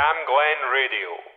Cam 0.00 0.16
Glen 0.24 0.60
Radio. 0.72 1.29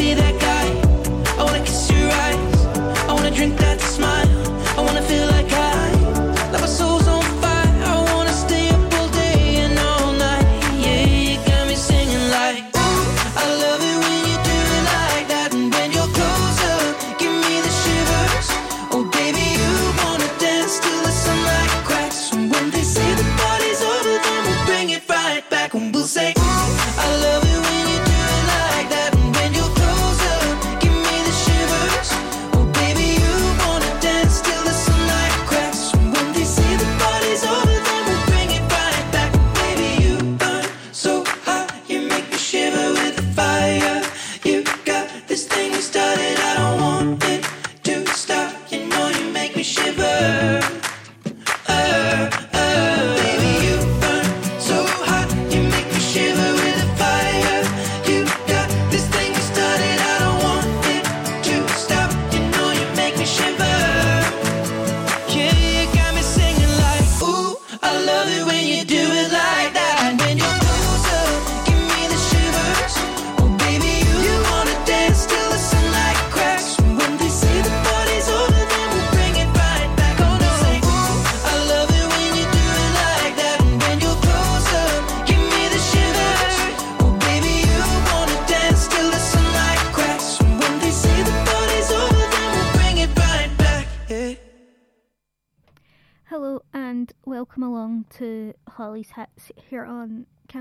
be 0.00 0.14
that 0.14 0.40
guy 0.40 0.59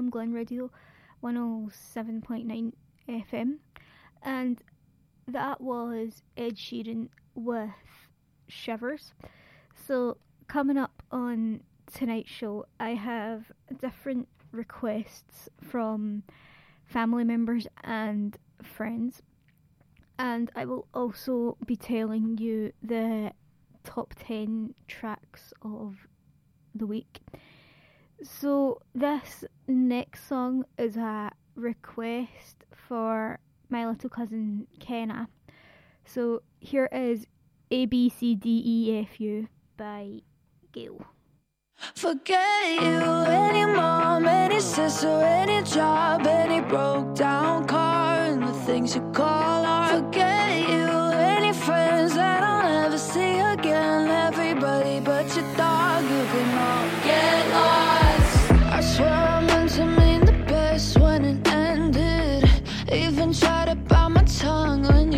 Glen 0.10 0.34
Radio 0.34 0.72
107.9 1.24 2.74
FM. 3.08 3.58
And 4.24 4.62
that 5.28 5.62
was 5.62 6.22
Ed 6.38 6.56
Sheeran 6.56 7.10
with 7.36 7.70
Shivers. 8.48 9.14
So, 9.88 10.18
coming 10.48 10.78
up 10.78 11.04
on 11.12 11.62
tonight's 11.94 12.32
show, 12.32 12.66
I 12.80 12.92
have 12.92 13.52
different 13.80 14.28
requests 14.52 15.50
from 15.62 16.24
family 16.86 17.24
members 17.24 17.68
and 17.84 18.38
friends. 18.64 19.22
And 20.18 20.52
I 20.56 20.66
will 20.66 20.88
also 20.94 21.58
be 21.66 21.76
telling 21.76 22.38
you 22.38 22.74
the 22.82 23.32
top 23.84 24.14
10 24.20 24.74
tracks 24.88 25.54
of 25.62 25.96
the 26.76 26.86
week. 26.86 27.20
So 28.22 28.82
this 28.94 29.46
next 29.68 30.28
song 30.28 30.66
is 30.78 30.98
a 30.98 31.32
request 31.56 32.66
for 32.74 33.40
my 33.70 33.88
little 33.88 34.10
cousin 34.10 34.68
Kenna. 34.80 35.30
So 36.06 36.42
here 36.60 36.90
is 36.92 37.28
A 37.72 37.86
B 37.86 38.10
C 38.10 38.36
D 38.36 38.62
E 38.66 39.00
F 39.00 39.22
U 39.22 39.48
by 39.78 40.20
GAYLE. 40.74 41.06
Forget 41.96 42.82
you, 42.82 43.00
any 43.28 43.66
mom, 43.66 44.26
any 44.28 44.60
sister, 44.60 45.08
any 45.08 45.64
job, 45.64 46.28
any 46.28 46.60
broke 46.60 47.16
down 47.16 47.66
car, 47.68 48.16
and 48.18 48.44
the 48.44 48.52
things 48.52 48.96
you 48.96 49.02
call 49.14 49.66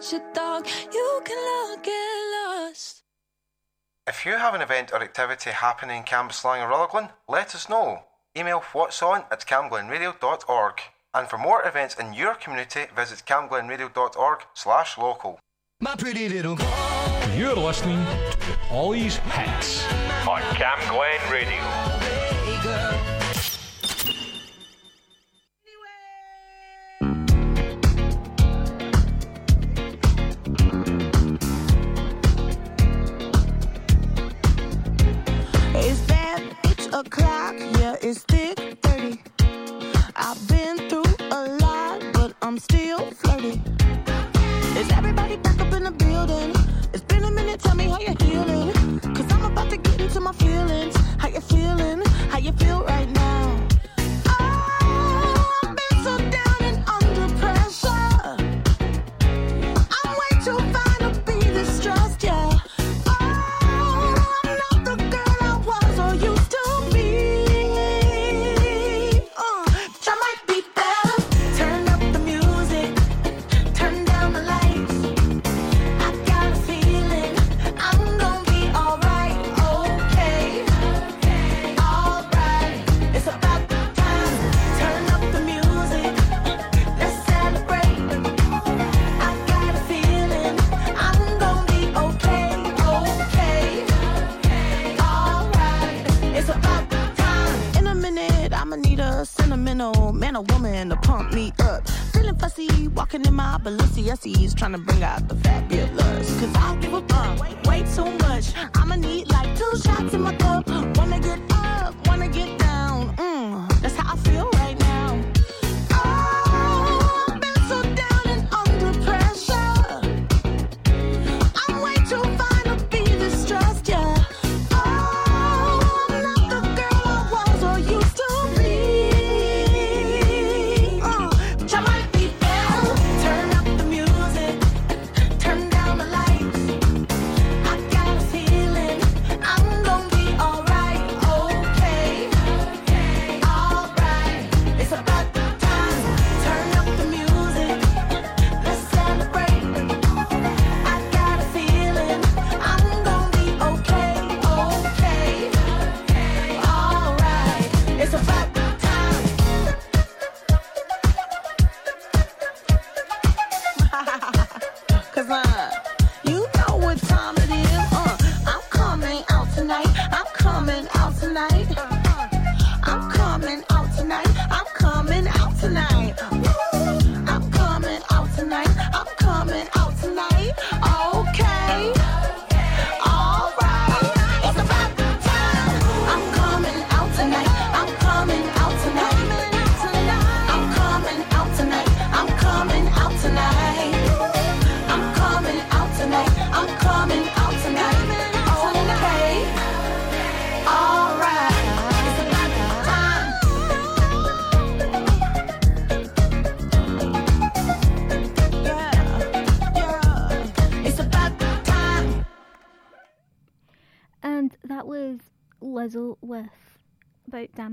such 0.00 0.20
a 0.20 0.34
dog, 0.34 0.66
you 0.92 1.20
can 1.24 1.38
all 1.38 1.76
get 1.76 1.92
lost. 2.36 3.02
If 4.06 4.24
you 4.24 4.32
have 4.32 4.54
an 4.54 4.62
event 4.62 4.92
or 4.92 5.02
activity 5.02 5.50
happening 5.50 5.98
in 5.98 6.04
Cambuslang 6.04 6.64
or 6.64 6.68
Rutherglen, 6.68 7.08
let 7.28 7.54
us 7.54 7.68
know. 7.68 8.04
Email 8.36 8.62
what's 8.72 9.02
on 9.02 9.24
at 9.30 9.44
camglenradio.org. 9.46 10.80
And 11.14 11.28
for 11.28 11.38
more 11.38 11.66
events 11.66 11.96
in 11.96 12.12
your 12.12 12.34
community, 12.34 12.84
visit 12.94 13.22
camglenradio.org 13.26 14.40
slash 14.54 14.98
local. 14.98 15.40
My 15.80 15.96
pretty 15.96 16.28
little 16.28 16.56
girl. 16.56 17.34
You're 17.36 17.56
listening 17.56 18.04
to 18.04 18.52
Holly's 18.68 19.16
Hits 19.16 19.84
on 20.26 20.40
Cam 20.54 20.78
Glen 20.88 21.20
Radio. 21.30 21.97
I'm 42.48 42.56
still 42.56 43.00
flirty. 43.10 43.60
Is 44.80 44.90
everybody 44.92 45.36
back 45.36 45.60
up 45.60 45.70
in 45.74 45.84
the 45.84 45.90
building? 45.90 46.57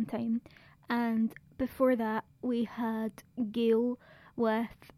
Time, 0.03 0.41
and 0.89 1.33
before 1.57 1.95
that 1.95 2.25
we 2.41 2.65
had 2.65 3.23
GAYLE 3.51 3.97
with 4.35 4.91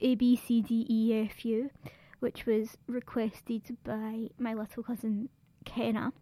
A 0.00 0.14
B 0.14 0.34
C 0.34 0.62
D 0.62 0.86
E 0.88 1.26
F 1.28 1.44
U, 1.44 1.68
which 2.20 2.46
was 2.46 2.78
requested 2.86 3.76
by 3.84 4.28
my 4.38 4.54
little 4.54 4.82
cousin 4.82 5.28
Kenna. 5.66 6.14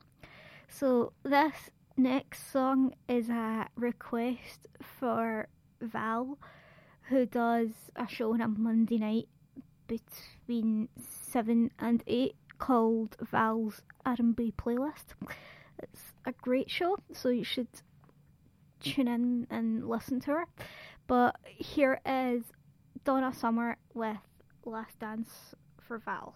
So 0.69 1.13
this 1.23 1.71
next 1.97 2.51
song 2.51 2.95
is 3.09 3.29
a 3.29 3.69
request 3.77 4.67
for 4.83 5.47
Val, 5.81 6.39
who 7.03 7.25
does 7.25 7.71
a 7.95 8.09
show 8.09 8.33
on 8.33 8.41
a 8.41 8.49
Monday 8.49 8.99
night 8.99 9.29
between 9.87 10.89
seven 10.99 11.71
and 11.79 12.03
eight 12.07 12.35
called 12.59 13.17
Val's 13.23 13.83
R&B 14.05 14.53
playlist. 14.59 15.15
It's 15.81 16.13
a 16.27 16.33
great 16.33 16.69
show, 16.69 16.99
so 17.13 17.29
you 17.29 17.45
should 17.45 17.69
tune 18.81 19.09
in 19.09 19.47
and 19.51 19.89
listen 19.89 20.21
to 20.21 20.31
her. 20.33 20.47
But 21.07 21.37
here 21.45 22.01
is 22.07 22.43
Donna 23.05 23.33
Summer 23.33 23.77
with 23.95 24.19
Last 24.65 24.99
Dance 24.99 25.55
for 25.81 25.99
Val. 25.99 26.35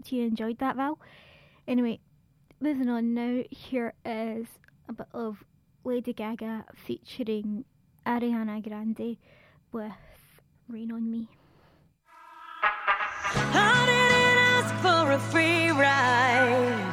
hoped 0.00 0.12
you 0.12 0.22
enjoyed 0.26 0.58
that, 0.58 0.76
Val. 0.76 0.98
Anyway, 1.68 2.00
moving 2.60 2.88
on 2.88 3.12
now, 3.14 3.42
here 3.50 3.92
is 4.04 4.46
a 4.88 4.92
bit 4.94 5.08
of 5.12 5.44
Lady 5.84 6.14
Gaga 6.14 6.64
featuring 6.74 7.64
Ariana 8.06 8.62
Grande 8.62 9.18
with 9.72 9.92
Rain 10.68 10.90
on 10.92 11.10
Me. 11.10 11.28
I 13.34 13.84
didn't 13.90 14.38
ask 14.56 14.74
for 14.80 15.12
a 15.12 15.18
free 15.30 15.70
ride. 15.70 16.92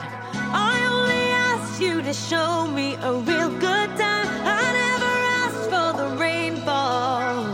I 0.51 0.75
only 0.91 1.31
asked 1.31 1.81
you 1.81 2.01
to 2.01 2.13
show 2.13 2.67
me 2.67 2.95
a 2.95 3.13
real 3.13 3.49
good 3.57 3.89
time. 3.97 4.27
I 4.43 4.63
never 4.83 5.13
asked 5.45 5.69
for 5.71 5.89
the 6.01 6.09
rainfall. 6.17 7.45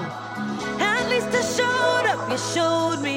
At 0.82 1.10
least 1.10 1.28
I 1.28 1.44
showed 1.58 2.08
up. 2.10 2.32
You 2.32 2.38
showed 2.38 3.04
me. 3.04 3.14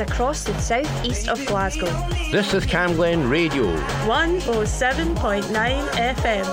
across 0.00 0.44
the 0.44 0.56
southeast 0.58 1.28
of 1.28 1.44
Glasgow. 1.46 1.90
This 2.30 2.54
is 2.54 2.64
Cam 2.66 2.94
Glen 2.94 3.28
Radio 3.28 3.64
107.9 4.06 5.42
FM. 5.90 6.46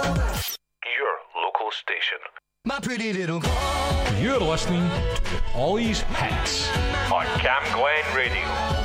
Your 0.97 1.43
local 1.43 1.71
station. 1.71 2.17
My 2.65 2.79
pretty 2.79 3.13
little 3.13 3.41
You're 4.19 4.39
listening 4.39 4.88
to 4.89 5.21
Holly's 5.53 6.01
Hits 6.01 6.69
on 7.12 7.25
Cam 7.39 7.63
Glen 7.73 8.15
Radio. 8.15 8.85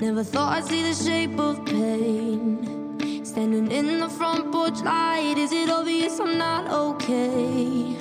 Never 0.00 0.22
thought 0.22 0.58
I'd 0.58 0.64
see 0.64 0.82
the 0.84 0.94
shape 0.94 1.40
of 1.40 1.64
pain. 1.66 3.24
Standing 3.24 3.72
in 3.72 3.98
the 3.98 4.08
front 4.08 4.52
porch 4.52 4.80
light, 4.82 5.34
is 5.36 5.50
it 5.50 5.68
obvious 5.68 6.20
I'm 6.20 6.38
not 6.38 6.70
okay? 6.70 7.96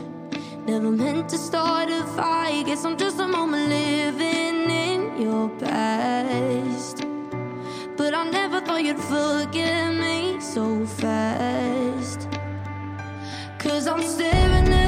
Never 0.67 0.91
meant 0.91 1.27
to 1.29 1.39
start 1.39 1.89
a 1.89 2.03
fight. 2.15 2.67
Guess 2.67 2.86
I'm 2.86 2.97
just 2.97 3.19
a 3.19 3.27
moment 3.27 3.69
living 3.69 4.69
in 4.69 5.19
your 5.19 5.49
past. 5.57 7.03
But 7.97 8.13
I 8.13 8.29
never 8.29 8.62
thought 8.62 8.83
you'd 8.83 8.99
forget 8.99 9.95
me 9.95 10.39
so 10.39 10.86
fast. 10.86 12.29
Cause 13.57 13.88
I'm 13.88 14.03
staring 14.03 14.71
at 14.71 14.87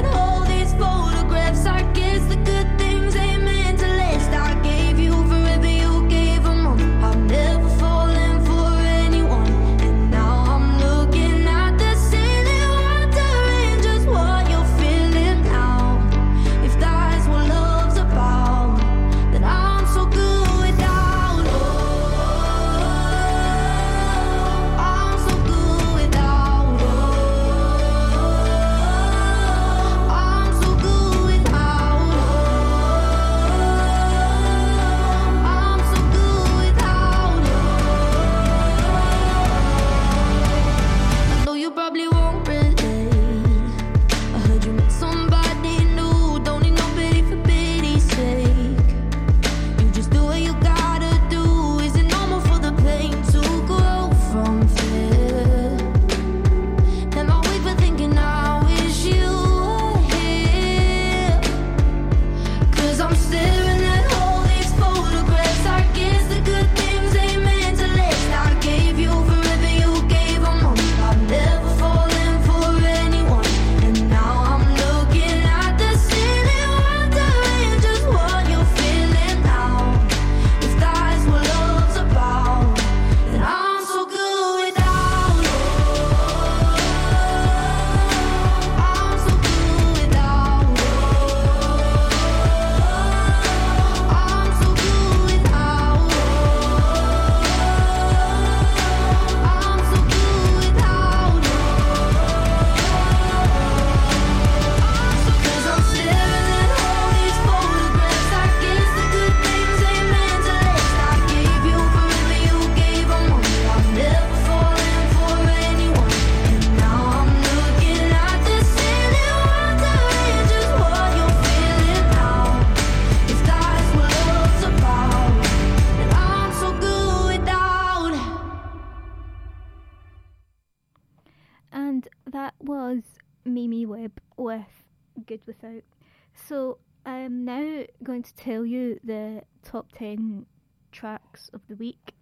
So 136.50 136.78
I'm 137.06 137.44
now 137.44 137.84
going 138.02 138.24
to 138.24 138.34
tell 138.34 138.66
you 138.66 138.98
the 139.04 139.42
top 139.62 139.92
10 139.92 140.46
tracks 140.90 141.48
of 141.52 141.60
the 141.68 141.76
week. 141.76 142.12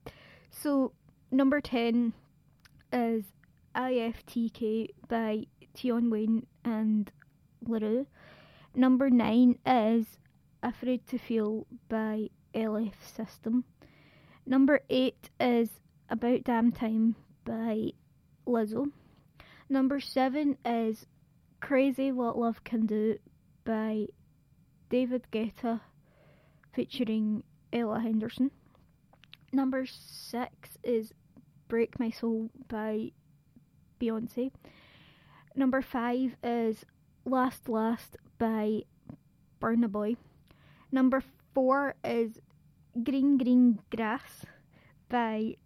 So, 0.50 0.92
number 1.30 1.62
10 1.62 2.12
is 2.92 3.24
IFTK 3.74 4.90
by 5.08 5.46
Tion 5.74 6.10
Wayne 6.10 6.46
and 6.62 7.10
La 7.66 7.78
Roux. 7.78 8.06
Number 8.74 9.08
9 9.08 9.60
is 9.64 10.18
Afraid 10.62 11.06
to 11.06 11.16
Feel 11.16 11.66
by 11.88 12.28
LF 12.54 12.92
System. 13.16 13.64
Number 14.44 14.80
8 14.90 15.30
is 15.40 15.70
About 16.10 16.44
Damn 16.44 16.70
Time 16.70 17.16
by 17.46 17.92
Lizzo. 18.46 18.90
Number 19.70 20.00
7 20.00 20.58
is 20.66 21.06
Crazy 21.60 22.12
What 22.12 22.36
Love 22.36 22.62
Can 22.62 22.84
Do 22.84 23.16
by 23.64 24.06
David 24.90 25.26
Guetta 25.30 25.80
featuring 26.72 27.42
Ella 27.72 28.00
Henderson. 28.00 28.50
Number 29.52 29.84
6 29.86 30.78
is 30.82 31.12
Break 31.68 32.00
My 32.00 32.10
Soul 32.10 32.50
by 32.68 33.12
Beyonce. 34.00 34.50
Number 35.54 35.82
5 35.82 36.36
is 36.42 36.84
Last 37.24 37.68
Last 37.68 38.16
by 38.38 38.82
Burna 39.60 39.90
Boy. 39.90 40.16
Number 40.90 41.22
4 41.54 41.94
is 42.04 42.38
Green 43.02 43.36
Green 43.36 43.80
Grass 43.94 44.46
by 45.08 45.56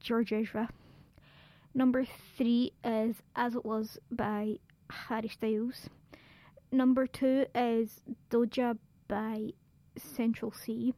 George 0.00 0.32
Ezra. 0.32 0.70
Number 1.74 2.04
3 2.36 2.72
is 2.84 3.16
As 3.36 3.54
It 3.54 3.64
Was 3.64 3.98
by 4.10 4.56
Harry 4.90 5.28
Styles. 5.28 5.90
Number 6.72 7.06
2 7.06 7.46
is 7.54 8.00
Doja 8.30 8.78
by 9.08 9.50
Central 9.96 10.52
Cee. 10.52 10.94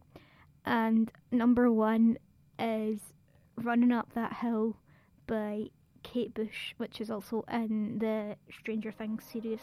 And 0.66 1.10
number 1.30 1.72
1 1.72 2.18
is 2.58 3.00
Running 3.56 3.90
Up 3.90 4.12
That 4.14 4.34
Hill 4.34 4.76
by 5.26 5.70
Kate 6.02 6.34
Bush, 6.34 6.74
which 6.76 7.00
is 7.00 7.10
also 7.10 7.44
in 7.50 7.98
the 7.98 8.36
Stranger 8.50 8.92
Things 8.92 9.24
series. 9.24 9.60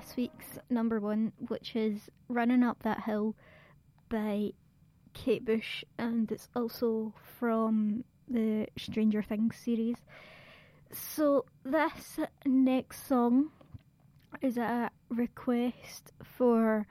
this 0.00 0.16
week's 0.16 0.58
number 0.70 0.98
one, 0.98 1.32
which 1.48 1.76
is 1.76 2.08
Running 2.28 2.62
Up 2.62 2.82
That 2.82 3.02
Hill 3.02 3.34
by 4.08 4.52
Kate 5.12 5.44
Bush, 5.44 5.84
and 5.98 6.30
it's 6.32 6.48
also 6.56 7.12
from 7.38 8.04
the 8.28 8.66
Stranger 8.78 9.22
Things 9.22 9.56
series. 9.56 9.96
So, 10.92 11.44
this 11.64 12.18
next 12.46 13.06
song 13.06 13.50
is 14.40 14.56
a 14.56 14.90
request 15.10 16.12
for 16.22 16.86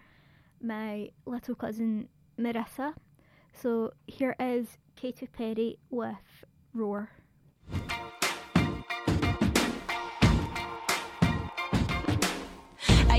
my 0.62 1.10
little 1.26 1.56
cousin 1.56 2.10
Marissa. 2.38 2.94
So, 3.54 3.94
here 4.06 4.36
is 4.40 4.78
Katy 4.96 5.28
Perry 5.28 5.80
with 5.90 6.46
Roar. 6.74 7.10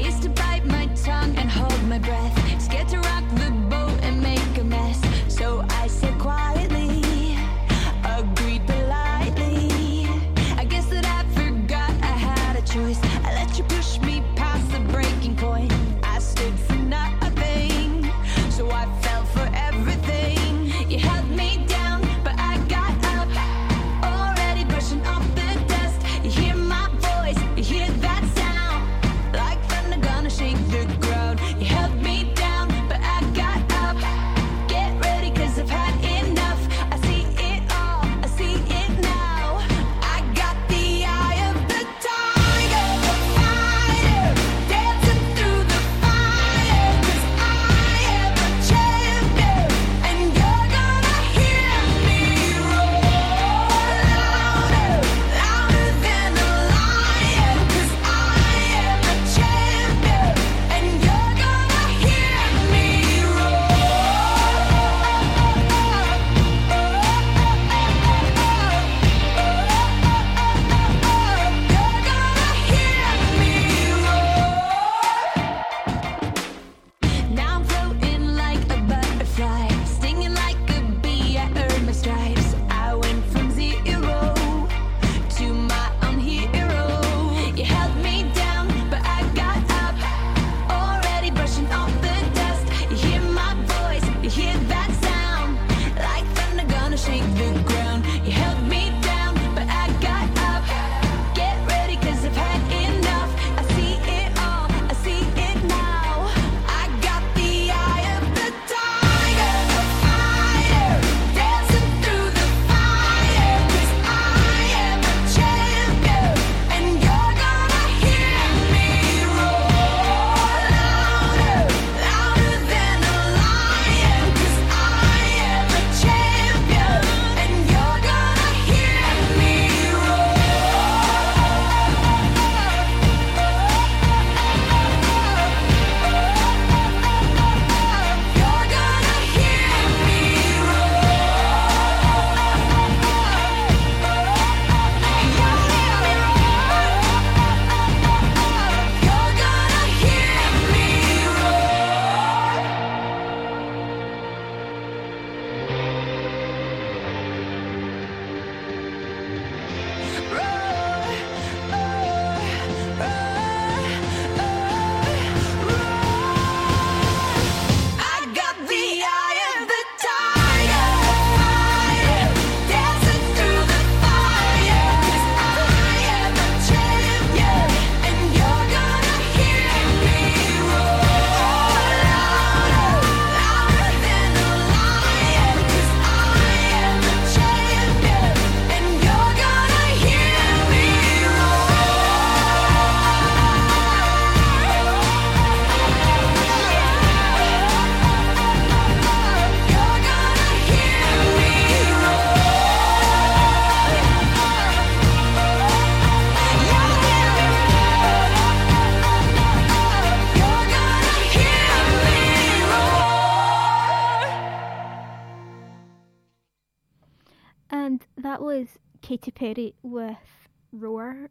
used 0.01 0.23
to 0.23 0.29
bite 0.31 0.65
my 0.65 0.87
tongue 1.05 1.37
and 1.37 1.51
hold 1.51 1.83
my 1.89 1.99
breath, 1.99 2.63
scared 2.63 2.89
to 2.89 2.99
rock 2.99 3.30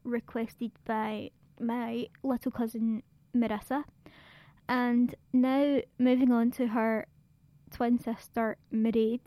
requested 0.04 0.72
by 0.86 1.32
my 1.60 2.08
little 2.24 2.52
cousin 2.52 3.04
Marissa. 3.36 3.84
And 4.68 5.16
now 5.34 5.80
moving 5.98 6.32
on 6.32 6.52
to 6.52 6.68
her 6.68 7.08
twin 7.72 8.00
sister 8.00 8.58
Mairead, 8.74 9.22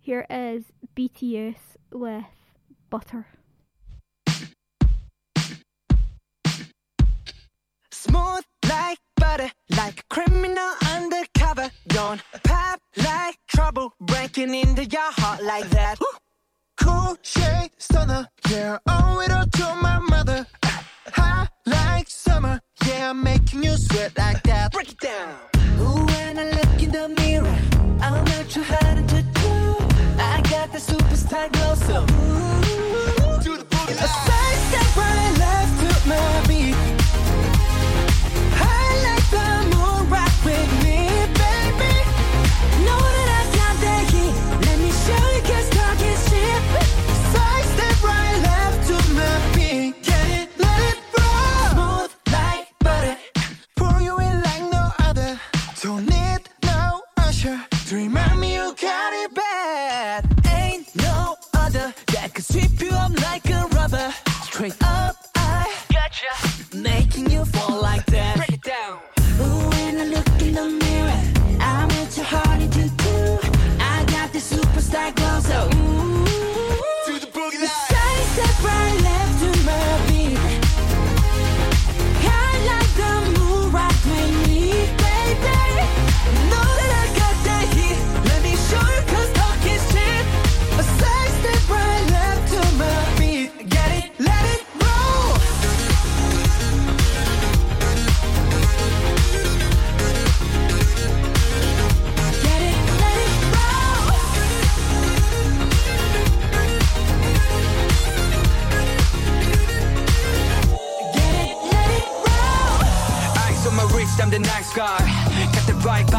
here 0.00 0.26
is 0.28 0.64
BTS 0.96 1.76
with 1.92 2.24
Butter. 2.90 3.26
Smooth 7.90 8.44
like 8.68 8.98
butter, 9.16 9.50
like 9.70 10.00
a 10.00 10.14
criminal 10.14 10.72
undercover. 10.94 11.70
Don't 11.88 12.20
pop 12.42 12.80
like 12.96 13.36
trouble, 13.46 13.94
breaking 14.00 14.54
into 14.54 14.84
your 14.84 15.10
heart 15.12 15.42
like 15.42 15.68
that. 15.70 15.98
cool 16.76 17.16
shade 17.22 17.70
stunner 17.78 18.28
yeah, 18.50 18.78
owe 18.86 19.20
it 19.20 19.30
all 19.30 19.46
to 19.46 19.74
my 19.80 19.98
mother. 19.98 20.46
Hot 21.12 21.48
like 21.66 22.08
summer. 22.08 22.60
Yeah, 22.86 23.10
I'm 23.10 23.22
making 23.22 23.62
you 23.62 23.76
sweat 23.76 24.12
like 24.18 24.42
that. 24.42 24.72
Break 24.72 24.90
it 24.92 24.98
down. 25.00 25.34
Ooh, 25.80 26.04
when 26.04 26.38
I 26.38 26.50
look 26.50 26.82
in 26.82 26.90
the 26.90 27.08
mirror, 27.20 27.58
I'm 28.00 28.24
not 28.24 28.48
too 28.50 28.62
hard 28.62 29.08
to 29.08 29.22
do. 29.22 29.76
I 30.18 30.42
got 30.50 30.72
the 30.72 30.78
superstar 30.78 31.50
glow, 31.52 31.74
so 31.74 32.02
ooh, 32.02 33.42
do 33.42 33.56
the 33.56 33.64
booty. 33.64 33.92
A 33.94 34.08
side 34.08 34.58
step, 34.68 34.96
right 34.96 35.38
left 35.38 36.02
to 36.02 36.08
my 36.08 36.46
beat. 36.46 36.93
trick 64.70 64.82
up 64.82 65.13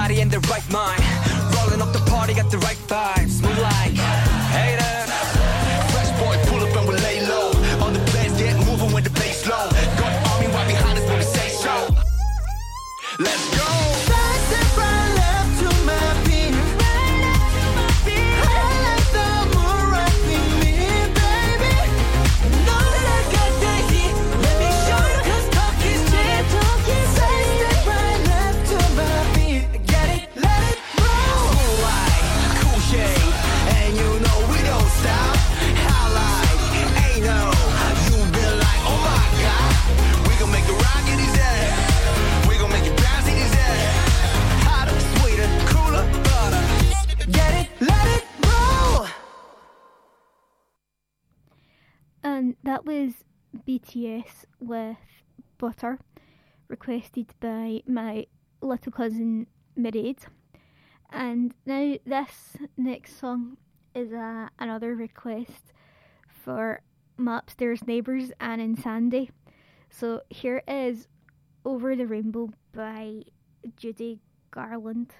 everybody 0.06 0.22
in 0.22 0.30
the 0.30 0.47
right 0.49 0.72
mind. 0.72 1.01
Rolling 1.56 1.82
up 1.82 1.91
the 1.91 2.12
party, 2.12 2.34
got 2.34 2.51
the 2.51 2.60
right 2.60 2.78
vibes. 2.88 3.41
Move 3.41 3.58
like 3.58 4.05
BTS 53.68 54.45
with 54.59 54.97
Butter, 55.57 55.99
requested 56.68 57.34
by 57.39 57.82
my 57.88 58.28
little 58.61 58.91
cousin 58.91 59.47
Mairead. 59.78 60.18
And 61.09 61.53
now 61.66 61.95
this 62.05 62.57
next 62.78 63.20
song 63.20 63.57
is 63.93 64.11
another 64.59 64.95
request 64.95 65.74
for 66.28 66.82
my 67.18 67.38
upstairs 67.38 67.88
neighbours 67.88 68.32
Anne 68.39 68.59
and 68.59 68.78
Sandy. 68.78 69.32
So 69.89 70.22
here 70.30 70.61
is 70.68 71.07
Over 71.63 71.95
the 71.95 72.05
Rainbow 72.05 72.49
by 72.74 73.22
Judy 73.78 74.22
Garland. 74.51 75.11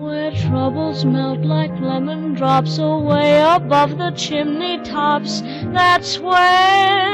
Where 0.00 0.30
troubles 0.32 1.04
melt 1.04 1.40
like 1.40 1.78
lemon 1.80 2.34
drops 2.34 2.78
away 2.78 3.40
above 3.40 3.98
the 3.98 4.10
chimney 4.12 4.78
tops, 4.82 5.42
that's 5.72 6.18
where. 6.18 7.11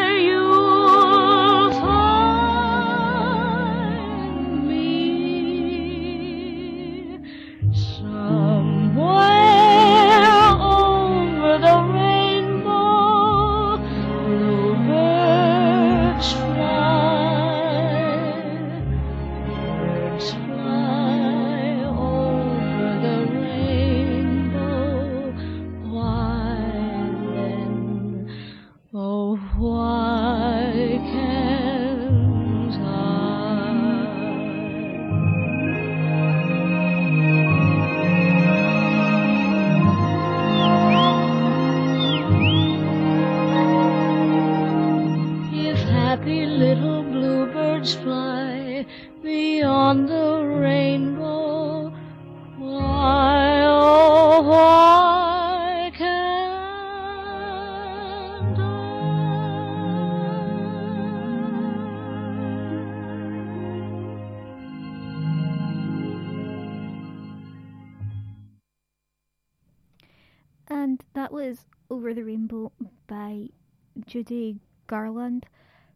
Judy 74.18 74.58
Garland 74.88 75.46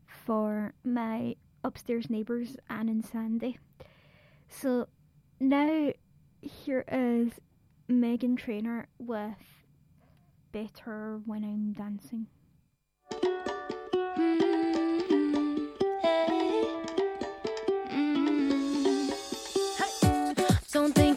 for 0.07 0.75
my 0.85 1.35
upstairs 1.65 2.09
neighbours, 2.09 2.57
Anne 2.71 2.89
and 2.89 3.05
Sandy. 3.05 3.59
So 4.49 4.87
now 5.41 5.91
here 6.41 6.85
is 6.87 7.33
Meghan 7.91 8.37
Trainor 8.37 8.87
with 9.01 9.35
Better 10.53 11.21
When 11.27 11.43
I'm 11.43 11.73
Dancing. 11.73 12.29
Mm-hmm. 13.13 13.33
Mm-hmm. 20.01 20.55
Don't 20.73 20.95
think 20.95 21.12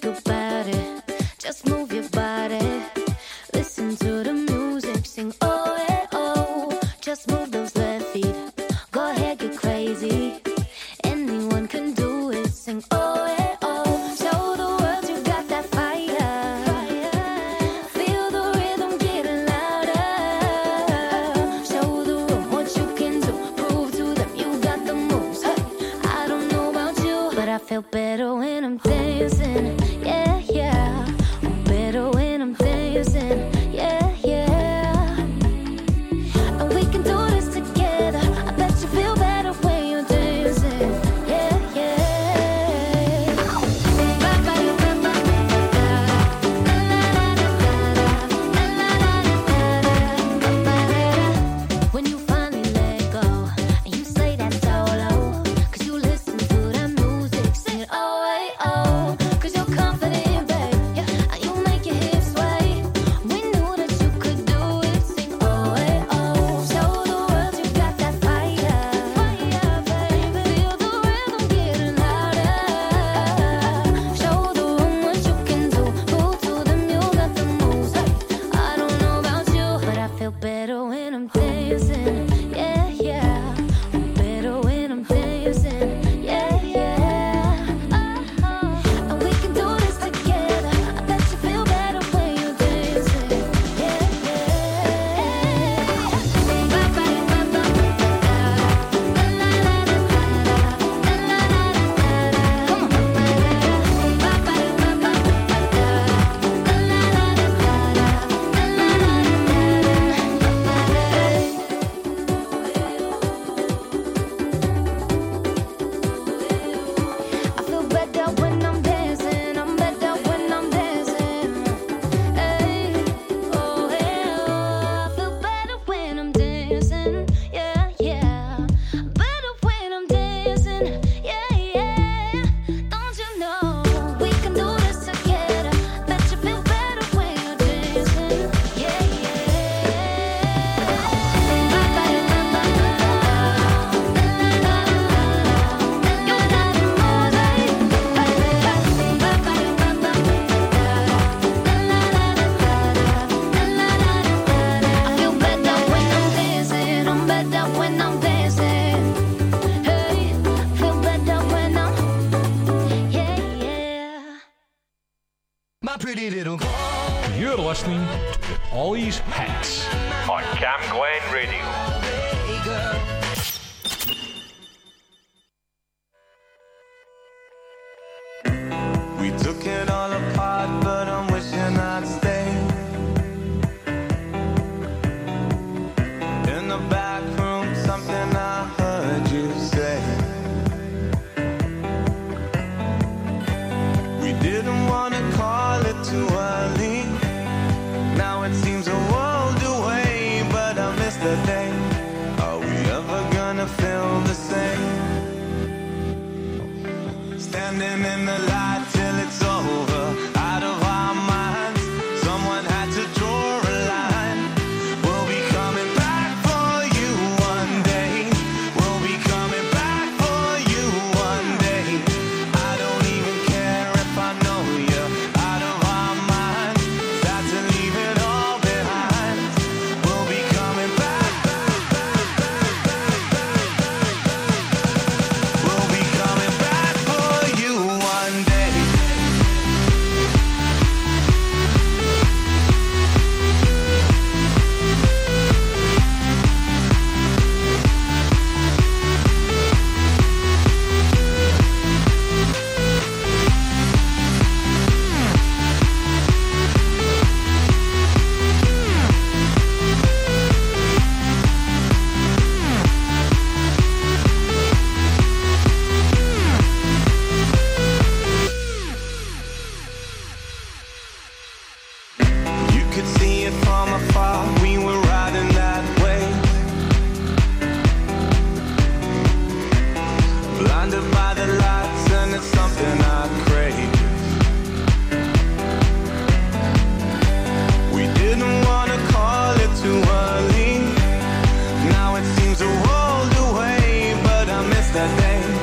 day. 295.17 295.54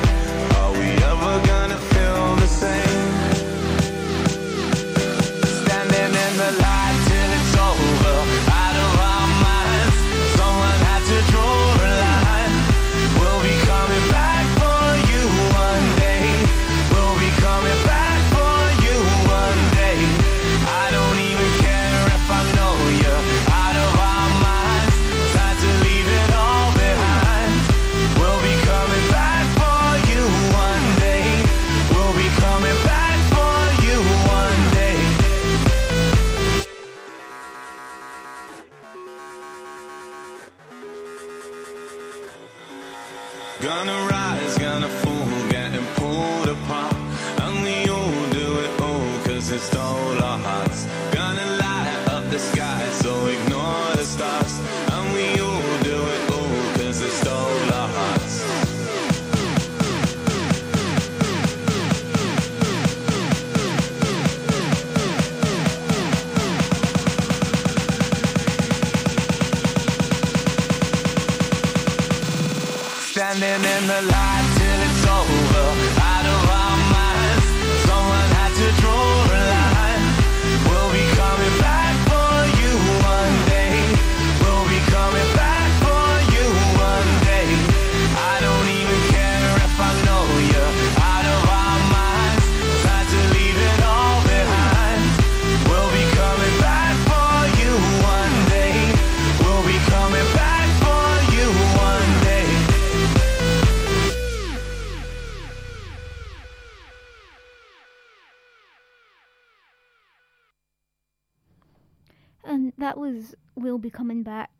That 112.77 112.97
was 112.97 113.35
We'll 113.55 113.77
Be 113.77 113.89
Coming 113.89 114.23
Back 114.23 114.51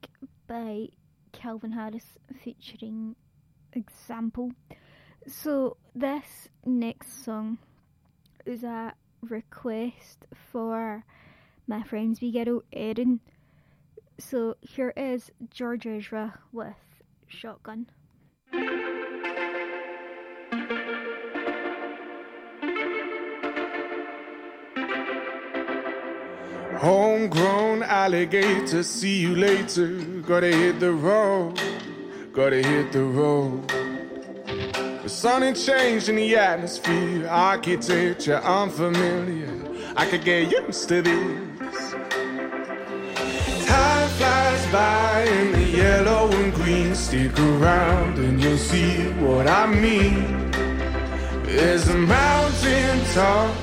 by 0.48 0.88
Calvin 1.32 1.72
Harris 1.72 2.18
featuring 2.44 3.16
Example. 3.74 4.52
So, 5.28 5.78
this 5.96 6.50
next 6.66 7.24
song 7.24 7.58
is 8.46 8.64
a 8.64 8.94
request 9.22 10.26
for 10.52 11.04
my 11.66 11.82
friend's 11.84 12.22
wee 12.22 12.32
girl 12.32 12.62
Erin. 12.72 13.20
So, 14.20 14.56
here 14.62 14.94
is 14.96 15.32
George 15.50 15.88
Ezra 15.88 16.40
with 16.52 16.76
Shotgun. 17.28 17.88
Homegrown 26.84 27.82
alligator, 27.82 28.84
see 28.84 29.22
you 29.22 29.38
later. 29.38 29.88
Gotta 30.28 30.48
hit 30.48 30.82
the 30.82 30.92
road, 30.92 31.58
gotta 32.34 32.58
hit 32.62 32.92
the 32.92 33.06
road. 33.06 33.70
The 35.02 35.08
sun 35.08 35.44
ain't 35.44 35.56
changed 35.56 36.10
in 36.10 36.18
the 36.18 36.36
atmosphere, 36.36 37.26
architecture 37.30 38.36
unfamiliar. 38.36 39.64
I 39.96 40.06
could 40.08 40.26
get 40.26 40.52
used 40.52 40.90
to 40.90 41.02
this. 41.02 41.92
Time 43.66 44.10
flies 44.18 44.68
by 44.74 45.24
in 45.24 45.54
the 45.54 45.64
yellow 45.64 46.30
and 46.32 46.54
green. 46.54 46.94
Stick 46.96 47.40
around 47.40 48.20
and 48.20 48.44
you'll 48.44 48.58
see 48.58 49.08
what 49.24 49.48
I 49.48 49.68
mean. 49.68 50.52
There's 51.44 51.88
a 51.88 51.96
mountain 51.98 53.06
top 53.14 53.63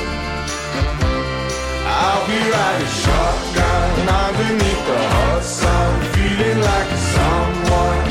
I'll 2.03 2.25
be 2.27 2.39
riding 2.55 2.93
shotgun. 3.03 3.87
Underneath 4.25 4.83
the 4.89 4.99
hot 5.13 5.43
sun, 5.43 5.89
feeling 6.13 6.59
like 6.69 6.89
a 6.97 7.01
someone. 7.13 8.01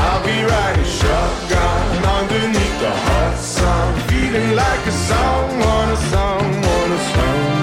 I'll 0.00 0.22
be 0.30 0.38
riding 0.52 0.90
shotgun. 1.00 1.82
Underneath 2.18 2.76
the 2.84 2.94
hot 3.06 3.36
sun, 3.56 3.88
feeling 4.08 4.50
like 4.62 4.82
a 4.92 4.94
someone, 5.08 5.88
a 5.96 5.98
someone, 6.12 6.90
a 6.96 7.00
someone, 7.12 7.55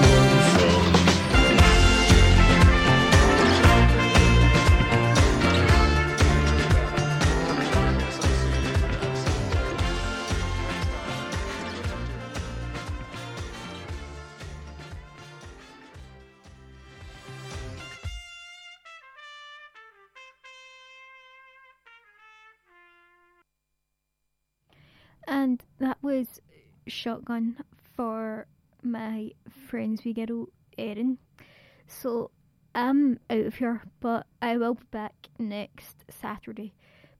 And 25.43 25.61
that 25.79 25.97
was 26.01 26.39
Shotgun 26.87 27.57
for 27.97 28.47
my 28.81 29.31
friend's 29.67 30.05
wee 30.05 30.13
girl 30.13 30.47
Erin. 30.77 31.17
So 31.85 32.31
I'm 32.73 33.19
out 33.29 33.47
of 33.47 33.55
here, 33.55 33.81
but 33.99 34.25
I 34.41 34.55
will 34.55 34.75
be 34.75 34.85
back 34.91 35.27
next 35.37 36.05
Saturday 36.09 36.73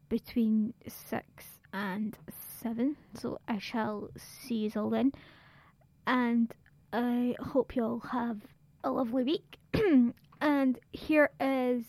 between 0.08 0.74
6 0.88 1.44
and 1.74 2.18
7. 2.62 2.96
So 3.14 3.40
I 3.50 3.58
shall 3.58 4.10
see 4.16 4.70
you 4.70 4.72
all 4.78 4.90
then. 4.90 5.12
And 6.08 6.50
I 6.94 7.36
hope 7.42 7.76
you 7.76 7.84
all 7.84 8.04
have 8.14 8.40
a 8.86 8.92
lovely 8.92 9.26
week. 9.26 9.58
and 10.40 10.80
here 10.94 11.30
is 11.42 11.84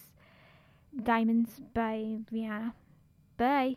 Diamonds 1.00 1.60
by 1.72 2.18
Rihanna. 2.32 2.72
Bye. 3.36 3.76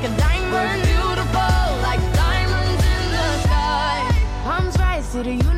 like 0.00 0.12
a 0.12 0.16
diamond. 0.16 0.52
We're 0.52 0.84
beautiful 0.84 1.82
like 1.82 2.00
diamonds 2.14 2.84
in 2.84 3.10
the 3.10 3.42
sky. 3.42 3.98
Arms 4.44 4.78
rise 4.78 5.10
to 5.12 5.22
the 5.24 5.32
universe. 5.32 5.57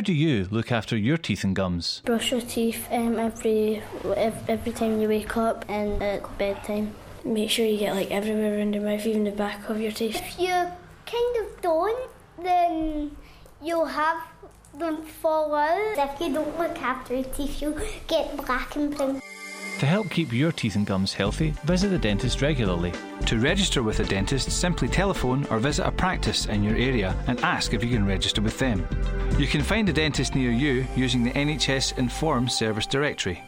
How 0.00 0.04
do 0.04 0.14
you 0.14 0.48
look 0.50 0.72
after 0.72 0.96
your 0.96 1.18
teeth 1.18 1.44
and 1.44 1.54
gums? 1.54 2.00
Brush 2.06 2.32
your 2.32 2.40
teeth 2.40 2.88
um, 2.90 3.18
every, 3.18 3.82
every 4.16 4.72
time 4.72 4.98
you 4.98 5.08
wake 5.08 5.36
up 5.36 5.66
and 5.68 6.02
at 6.02 6.38
bedtime. 6.38 6.94
Make 7.22 7.50
sure 7.50 7.66
you 7.66 7.78
get 7.78 7.94
like 7.94 8.10
everywhere 8.10 8.56
around 8.56 8.72
your 8.72 8.82
mouth, 8.82 9.04
even 9.04 9.24
the 9.24 9.30
back 9.30 9.68
of 9.68 9.78
your 9.78 9.92
teeth. 9.92 10.16
If 10.16 10.40
you 10.40 10.48
kind 10.48 11.36
of 11.42 11.60
don't, 11.60 12.10
then 12.42 13.14
you'll 13.62 13.84
have 13.84 14.22
them 14.72 15.02
fall 15.02 15.54
out. 15.54 15.98
If 15.98 16.18
you 16.18 16.32
don't 16.32 16.58
look 16.58 16.80
after 16.80 17.16
your 17.16 17.24
teeth, 17.24 17.60
you'll 17.60 17.78
get 18.08 18.34
black 18.38 18.76
and 18.76 18.96
brown. 18.96 19.20
To 19.80 19.86
help 19.86 20.10
keep 20.10 20.30
your 20.30 20.52
teeth 20.52 20.76
and 20.76 20.86
gums 20.86 21.14
healthy, 21.14 21.52
visit 21.64 21.88
the 21.88 21.96
dentist 21.96 22.42
regularly. 22.42 22.92
To 23.24 23.38
register 23.38 23.82
with 23.82 23.98
a 24.00 24.04
dentist, 24.04 24.50
simply 24.50 24.88
telephone 24.88 25.46
or 25.46 25.58
visit 25.58 25.86
a 25.86 25.90
practice 25.90 26.44
in 26.44 26.62
your 26.62 26.76
area 26.76 27.16
and 27.28 27.40
ask 27.40 27.72
if 27.72 27.82
you 27.82 27.88
can 27.88 28.04
register 28.04 28.42
with 28.42 28.58
them. 28.58 28.86
You 29.38 29.46
can 29.46 29.62
find 29.62 29.88
a 29.88 29.92
dentist 29.94 30.34
near 30.34 30.50
you 30.50 30.86
using 30.94 31.24
the 31.24 31.30
NHS 31.30 31.96
Inform 31.96 32.46
service 32.50 32.84
directory. 32.84 33.42